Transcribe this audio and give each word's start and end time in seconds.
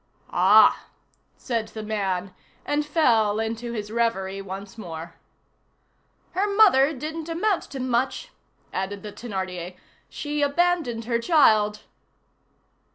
"Ah!" 0.33 0.85
said 1.37 1.67
the 1.67 1.83
man, 1.83 2.33
and 2.65 2.83
fell 2.83 3.39
into 3.39 3.71
his 3.73 3.91
reverie 3.91 4.41
once 4.41 4.75
more. 4.75 5.13
"Her 6.31 6.51
mother 6.51 6.91
didn't 6.91 7.29
amount 7.29 7.61
to 7.69 7.79
much," 7.79 8.31
added 8.73 9.03
the 9.03 9.13
Thénardier; 9.13 9.75
"she 10.09 10.41
abandoned 10.41 11.05
her 11.05 11.19
child." 11.19 11.81